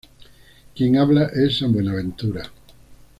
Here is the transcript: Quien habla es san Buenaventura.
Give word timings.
Quien 0.75 0.95
habla 0.97 1.29
es 1.31 1.59
san 1.59 1.71
Buenaventura. 1.73 2.51